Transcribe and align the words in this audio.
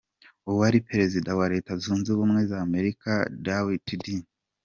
Uwari 0.51 0.79
perezida 0.89 1.29
wa 1.39 1.47
Leta 1.53 1.71
zunze 1.83 2.07
ubumwe 2.11 2.41
za 2.49 2.57
Amerika 2.67 3.11
Dwight 3.43 3.87
D. 4.03 4.05